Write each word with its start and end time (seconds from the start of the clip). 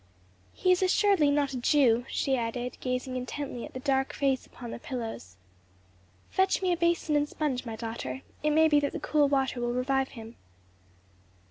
"He 0.53 0.71
is 0.71 0.81
assuredly 0.81 1.29
not 1.29 1.53
a 1.53 1.57
Jew," 1.57 2.05
she 2.09 2.35
added, 2.35 2.75
gazing 2.79 3.15
intently 3.15 3.65
at 3.65 3.75
the 3.75 3.79
dark 3.79 4.13
face 4.15 4.47
upon 4.47 4.71
the 4.71 4.79
pillows. 4.79 5.37
"Fetch 6.31 6.59
me 6.63 6.73
a 6.73 6.75
basin 6.75 7.15
and 7.15 7.29
sponge, 7.29 7.67
my 7.67 7.75
daughter; 7.75 8.23
it 8.41 8.49
may 8.49 8.67
be 8.67 8.79
that 8.79 8.93
the 8.93 8.99
cool 8.99 9.29
water 9.29 9.61
will 9.61 9.73
revive 9.73 10.09
him." 10.17 10.37